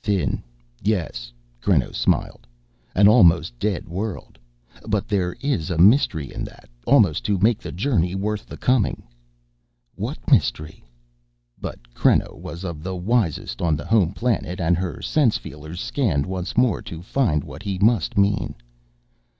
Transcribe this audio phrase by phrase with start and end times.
[0.00, 0.44] "Thin,
[0.80, 2.46] yes," Creno smiled.
[2.94, 4.38] "An almost dead world.
[4.86, 9.02] But there is a mystery in that almost to make the journey worth the coming."
[9.96, 10.84] "What mystery?"
[11.60, 16.26] But Creno was of the wisest on the home planet and her sense feelers scanned
[16.26, 18.54] once more to find what he must mean.